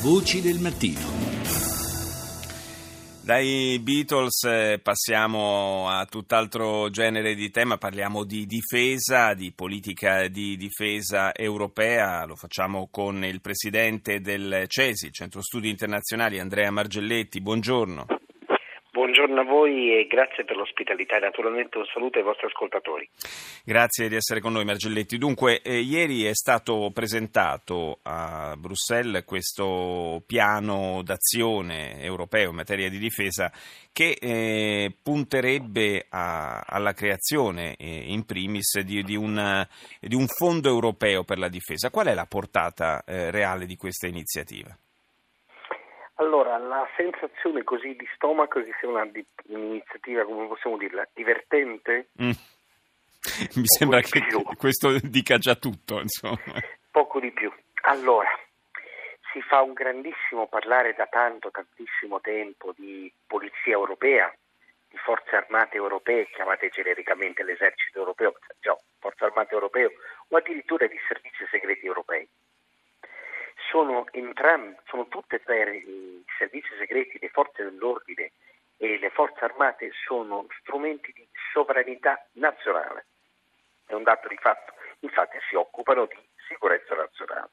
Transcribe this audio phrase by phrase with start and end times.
[0.00, 1.00] Voci del mattino.
[3.20, 10.56] Dai Beatles eh, passiamo a tutt'altro genere di tema, parliamo di difesa, di politica di
[10.56, 18.06] difesa europea, lo facciamo con il presidente del CESI, Centro Studi Internazionali, Andrea Margelletti, buongiorno.
[19.08, 21.16] Buongiorno a voi e grazie per l'ospitalità.
[21.16, 23.08] Naturalmente un saluto ai vostri ascoltatori.
[23.64, 25.16] Grazie di essere con noi Margelletti.
[25.16, 32.98] Dunque, eh, ieri è stato presentato a Bruxelles questo piano d'azione europeo in materia di
[32.98, 33.50] difesa
[33.94, 39.66] che eh, punterebbe a, alla creazione, eh, in primis, di, di, una,
[40.00, 41.88] di, un fondo europeo per la difesa.
[41.88, 44.78] Qual è la portata eh, reale di questa iniziativa?
[46.20, 52.08] Allora, la sensazione così di stomaco che sia una, di, un'iniziativa, come possiamo dirla, divertente.
[52.20, 52.30] Mm.
[53.54, 54.42] Mi sembra che più.
[54.56, 56.58] questo dica già tutto, insomma.
[56.90, 57.52] Poco di più.
[57.82, 58.28] Allora,
[59.32, 64.32] si fa un grandissimo parlare da tanto, tantissimo tempo di polizia europea,
[64.88, 69.94] di forze armate europee, chiamate genericamente l'esercito europeo, già, forze armate europee,
[70.28, 72.28] o addirittura di servizi segreti europei
[73.70, 78.32] sono entrambi, sono tutte tre i servizi segreti, le forze dell'ordine
[78.76, 83.06] e le forze armate sono strumenti di sovranità nazionale.
[83.86, 87.50] È un dato di fatto, infatti si occupano di sicurezza nazionale.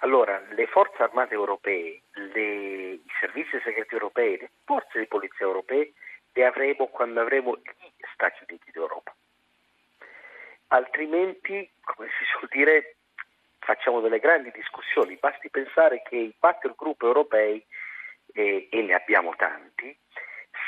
[0.00, 5.92] Allora, le forze armate europee, le, i servizi segreti europei, le forze di polizia europee
[6.32, 9.14] le avremo quando avremo gli Stati Uniti d'Europa.
[10.68, 12.96] Altrimenti, come si suol dire,
[13.62, 17.64] facciamo delle grandi discussioni, basti pensare che i battle group europei,
[18.34, 19.96] eh, e ne abbiamo tanti,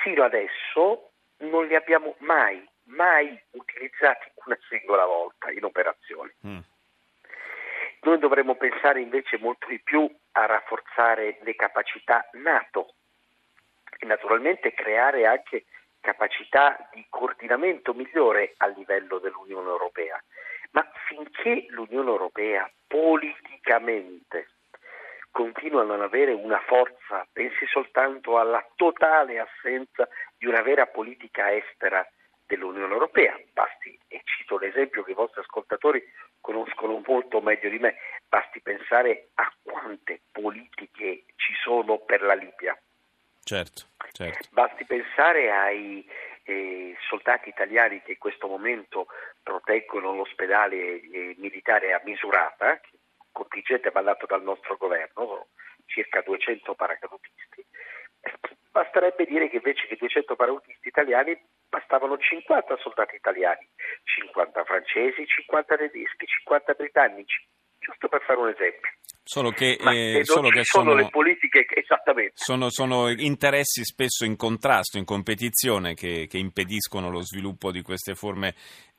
[0.03, 6.33] fino adesso non li abbiamo mai, mai utilizzati una singola volta in operazioni.
[6.47, 6.59] Mm.
[8.03, 12.95] Noi dovremmo pensare invece molto di più a rafforzare le capacità NATO
[13.99, 15.65] e naturalmente creare anche
[16.01, 20.23] capacità di coordinamento migliore a livello dell'Unione Europea.
[20.75, 24.49] Ma finché l'Unione Europea politicamente
[25.31, 30.09] continua a non avere una forza, pensi soltanto alla totale assenza
[30.39, 32.07] di una vera politica estera
[32.47, 33.37] dell'Unione Europea.
[33.53, 36.03] Basti, e cito l'esempio che i vostri ascoltatori
[36.41, 37.97] conoscono molto meglio di me,
[38.29, 42.79] basti pensare a quante politiche ci sono per la Libia.
[43.43, 43.83] Certo,
[44.13, 44.49] certo.
[44.53, 46.09] Basti pensare ai
[46.45, 49.07] eh, soldati italiani che in questo momento
[49.43, 52.81] proteggono l'ospedale eh, militare a Misurata,
[53.33, 55.49] contingente mandato dal nostro governo,
[55.87, 57.65] circa 200 paracadutisti.
[58.71, 63.67] Basterebbe dire che invece che 200 paracadutisti italiani bastavano 50 soldati italiani,
[64.03, 67.47] 50 francesi, 50 tedeschi, 50 britannici,
[67.79, 68.91] giusto per fare un esempio.
[69.23, 72.33] Solo che, eh, solo che sono, sono, le politiche esattamente.
[72.37, 78.15] Sono, sono, interessi spesso in contrasto, in competizione che, che impediscono lo sviluppo di queste
[78.15, 78.55] forme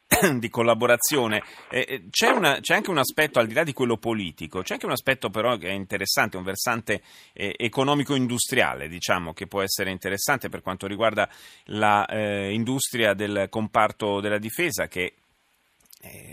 [0.38, 1.44] di collaborazione.
[1.70, 4.86] Eh, c'è, una, c'è, anche un aspetto, al di là di quello politico, c'è anche
[4.86, 7.02] un aspetto però che è interessante, un versante
[7.34, 11.30] eh, economico-industriale, diciamo, che può essere interessante per quanto riguarda
[11.66, 15.14] l'industria eh, del comparto della difesa, che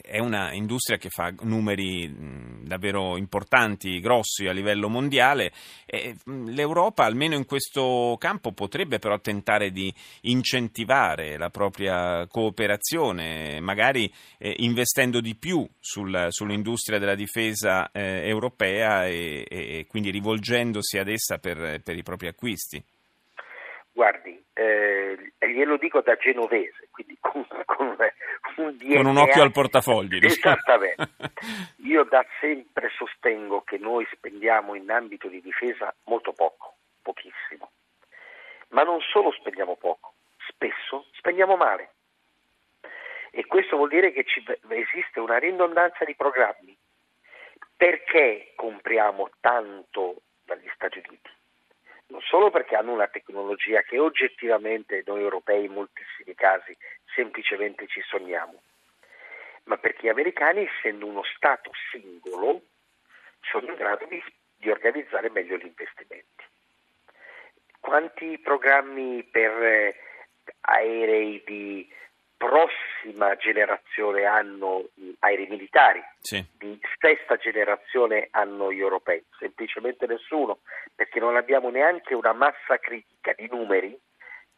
[0.02, 5.52] è una industria che fa numeri davvero importanti, grossi a livello mondiale.
[6.24, 14.54] L'Europa, almeno in questo campo, potrebbe però tentare di incentivare la propria cooperazione, magari eh,
[14.58, 21.80] investendo di più sul, sull'industria della difesa eh, europea e, quindi rivolgendosi ad essa per
[21.86, 22.82] i propri acquisti.
[23.94, 30.24] Guardi, eh, glielo dico da genovese, quindi con, con, un con un occhio al portafogli.
[30.24, 31.10] Esattamente.
[31.84, 37.70] Io da sempre sostengo che noi spendiamo in ambito di difesa molto poco, pochissimo.
[38.68, 40.14] Ma non solo spendiamo poco,
[40.48, 41.90] spesso spendiamo male.
[43.30, 46.76] E questo vuol dire che ci, esiste una ridondanza di programmi.
[47.76, 51.31] Perché compriamo tanto dagli Stati Uniti?
[52.12, 56.76] Non solo perché hanno una tecnologia che oggettivamente noi europei in moltissimi casi
[57.14, 58.62] semplicemente ci sogniamo,
[59.64, 62.64] ma perché gli americani, essendo uno Stato singolo,
[63.40, 64.22] sono in grado di,
[64.56, 66.44] di organizzare meglio gli investimenti.
[67.80, 69.96] Quanti programmi per eh,
[70.60, 71.90] aerei di
[72.36, 72.91] prossima
[73.38, 74.84] generazione hanno
[75.20, 76.44] aerei militari, sì.
[76.58, 80.60] di sesta generazione hanno gli europei, semplicemente nessuno,
[80.94, 83.98] perché non abbiamo neanche una massa critica di numeri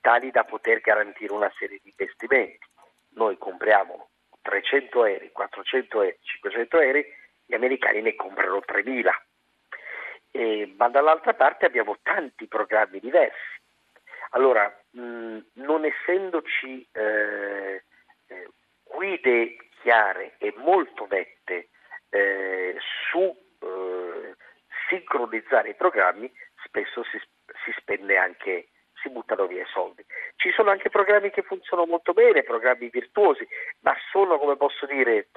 [0.00, 2.66] tali da poter garantire una serie di investimenti.
[3.14, 4.08] Noi compriamo
[4.42, 7.04] 300 aerei, 400 aerei, 500 aerei,
[7.46, 9.24] gli americani ne comprano 3000.
[10.32, 13.52] eh, ma dall'altra parte abbiamo tanti programmi diversi.
[14.30, 17.84] Allora, mh, non essendoci eh,
[18.28, 18.48] eh,
[18.82, 21.68] guide chiare e molto nette
[22.10, 22.76] eh,
[23.10, 24.34] su eh,
[24.88, 26.30] sincronizzare i programmi,
[26.64, 27.18] spesso si,
[27.64, 28.68] si spende anche
[29.04, 30.04] si buttano via i soldi.
[30.36, 33.46] Ci sono anche programmi che funzionano molto bene, programmi virtuosi,
[33.80, 35.28] ma sono, come posso dire,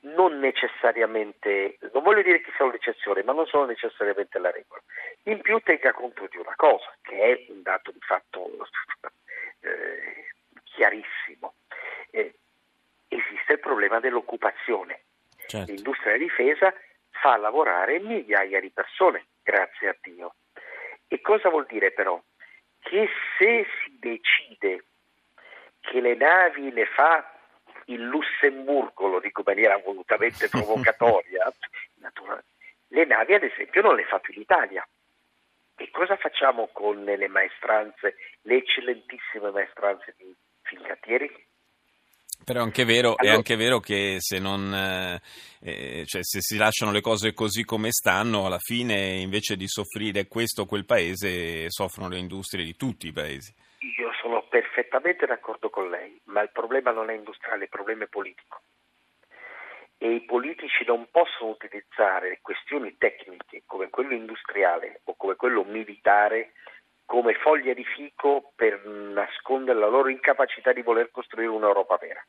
[0.00, 4.80] non necessariamente, non voglio dire che siano l'eccezione, ma non sono necessariamente la regola.
[5.24, 8.48] In più tenga conto di una cosa, che è un dato di fatto
[9.60, 10.26] eh,
[10.62, 11.54] chiarissimo.
[12.10, 12.34] Eh,
[13.08, 15.02] esiste il problema dell'occupazione.
[15.48, 15.72] Certo.
[15.72, 16.74] L'industria della difesa
[17.08, 20.34] fa lavorare migliaia di persone, grazie a Dio.
[21.08, 22.22] E cosa vuol dire però?
[22.80, 23.08] Che
[23.38, 24.84] se si decide
[25.80, 27.34] che le navi le fa
[27.86, 31.50] il Lussemburgo, lo dico in maniera volutamente provocatoria,
[32.88, 34.86] le navi ad esempio non le fa più l'Italia.
[35.76, 41.47] E cosa facciamo con le maestranze, le eccellentissime maestranze di Fincantieri?
[42.44, 45.20] Però è anche vero, allora, è anche vero che se, non, eh,
[45.60, 50.26] eh, cioè se si lasciano le cose così come stanno, alla fine invece di soffrire
[50.26, 53.52] questo o quel paese, soffrono le industrie di tutti i paesi.
[53.98, 58.08] Io sono perfettamente d'accordo con lei, ma il problema non è industriale, il problema è
[58.08, 58.62] politico.
[59.98, 66.52] E i politici non possono utilizzare questioni tecniche come quello industriale o come quello militare
[67.08, 72.22] come foglia di fico per nascondere la loro incapacità di voler costruire un'Europa vera.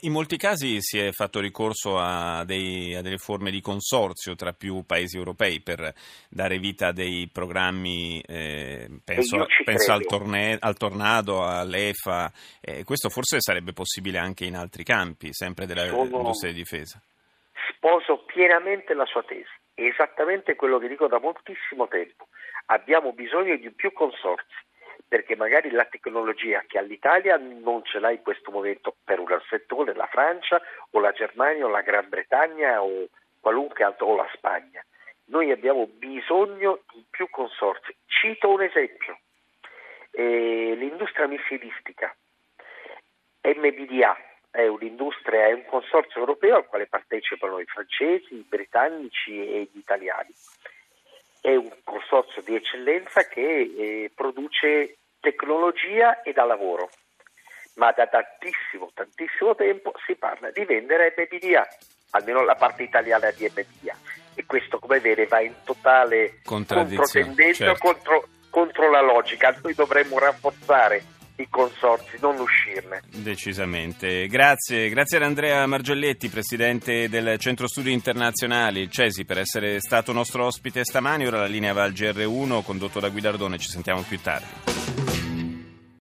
[0.00, 4.52] In molti casi si è fatto ricorso a, dei, a, delle forme di consorzio tra
[4.52, 5.92] più paesi europei per
[6.30, 12.32] dare vita a dei programmi, eh, penso, penso al, torne, al, Tornado, all'EFA,
[12.62, 16.98] eh, questo forse sarebbe possibile anche in altri campi, sempre dell'industria di difesa.
[17.68, 22.28] Sposo pienamente la sua tesi, è esattamente quello che dico da moltissimo tempo,
[22.66, 24.62] abbiamo bisogno di più consorzi
[25.06, 29.94] perché magari la tecnologia che all'Italia non ce l'ha in questo momento per un settore,
[29.94, 33.08] la Francia o la Germania o la Gran Bretagna o
[33.40, 34.84] qualunque altro, o la Spagna.
[35.26, 37.94] Noi abbiamo bisogno di più consorzi.
[38.06, 39.18] Cito un esempio,
[40.10, 42.14] eh, l'industria missilistica,
[43.42, 44.16] MBDA,
[44.50, 49.78] è un'industria, è un consorzio europeo al quale partecipano i francesi, i britannici e gli
[49.78, 50.32] italiani.
[51.44, 56.88] È un consorzio di eccellenza che eh, produce tecnologia e da lavoro.
[57.74, 61.68] Ma da tantissimo, tantissimo tempo si parla di vendere MBDA,
[62.12, 63.94] almeno la parte italiana di MBDA.
[64.34, 67.78] E questo, come vede, va in totale controtendenza certo.
[67.78, 69.54] contro, contro la logica.
[69.62, 71.04] Noi dovremmo rafforzare
[71.36, 73.02] i consorzi, non uscirne.
[73.10, 74.26] Decisamente.
[74.28, 80.46] Grazie, grazie ad Andrea Margelletti, presidente del Centro Studi Internazionali, CESI, per essere stato nostro
[80.46, 81.26] ospite stamani.
[81.26, 83.58] Ora la linea va al GR1, condotto da Guidardone.
[83.58, 84.73] Ci sentiamo più tardi.